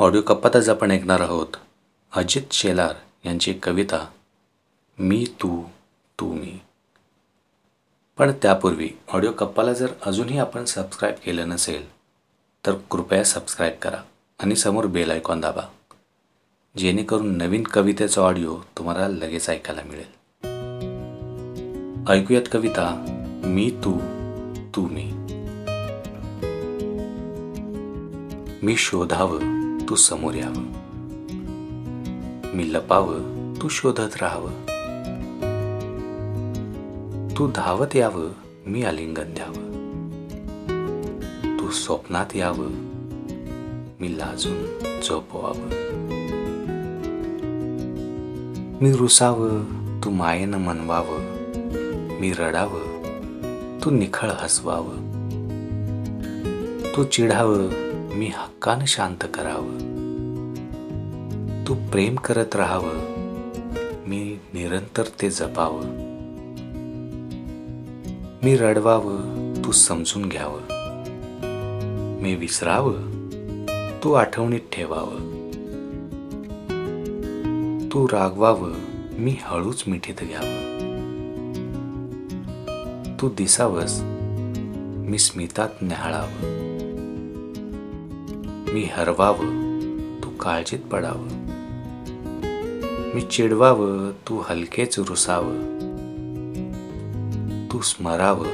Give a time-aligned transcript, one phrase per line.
[0.00, 1.46] Audio कप्पातच आपण ऐकणार आहोत.
[2.16, 4.06] अजित शेलार यांची कविता
[4.98, 5.62] मी तू
[6.20, 6.58] तू मी.
[8.18, 11.90] पण त्यापूर्वी ऑडिओ कप्पाला जर अजूनही आपण सबस्क्राईब केलं नसेल
[12.66, 14.02] तर कृपया सबस्क्राईब करा
[14.38, 15.62] आणि समोर बेल आयकॉन दाबा
[16.76, 20.10] जेणेकरून नवीन कवितेचा ऑडिओ तुम्हाला लगेच ऐकायला मिळेल.
[22.08, 23.04] ऐकूयात कविता
[23.44, 23.98] मी तू
[24.76, 25.12] तू मी.
[28.62, 29.57] मी शोधावं
[29.88, 30.64] तू समोर यावं.
[32.56, 34.50] मी लपावं तू शोधत राहावं.
[37.36, 38.28] तू धावत यावं
[38.66, 39.68] मी आलिंगन द्यावं.
[41.58, 42.70] तू स्वप्नात यावं
[44.00, 44.66] मी लाजून
[45.08, 45.68] झोपवावं.
[48.82, 49.64] मी रुसावं
[50.04, 51.20] तू मायेनं मनवावं.
[52.20, 53.02] मी रडावं
[53.84, 55.08] तू निखळ हसवावं.
[56.96, 57.87] तू चिढावं
[58.18, 59.78] मी हक्कानं शांत करावं.
[61.66, 62.94] तू प्रेम करत राहावं.
[64.06, 65.84] मी निरंतर ते जपावं.
[68.42, 70.60] मी रडवावं तू समजून घ्यावं.
[72.22, 73.28] मी विसरावं
[74.04, 75.20] तू आठवणीत ठेवावं.
[77.92, 78.72] तू रागवावं
[79.18, 80.78] मी हळूच मिठीत घ्यावं.
[83.20, 84.00] तू दिसावस
[85.08, 86.68] मी स्मितात न्याहाळावं.
[88.72, 89.68] मी हरवावं
[90.24, 91.28] तू काळजीत पडावं.
[93.14, 95.78] मी चिडवावं तू हलकेच रुसावं.
[97.72, 98.46] तू स्मरावं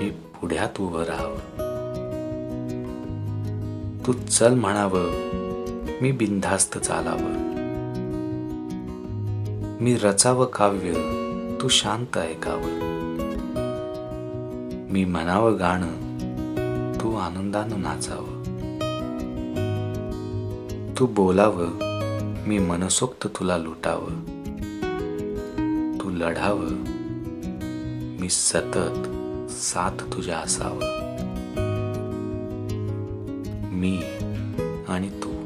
[0.00, 1.62] मी पुढ्यात उभं राहावं.
[4.06, 5.10] तू चल म्हणावं
[6.02, 7.52] मी बिनधास्त चालावं.
[9.80, 10.92] मी रचावं काव्य
[11.60, 12.92] तू शांत ऐकावं.
[14.92, 16.12] मी म्हणावं गाणं
[17.00, 18.41] तू आनंदानं नाचावं.
[20.98, 21.68] तू बोलावं
[22.46, 24.24] मी मनसोक्त तुला लुटावं.
[26.00, 26.84] तू लढावं
[28.20, 29.08] मी सतत
[29.50, 31.02] साथ तुझ्या असावं.
[33.72, 34.02] मी
[34.88, 35.41] आणि तू.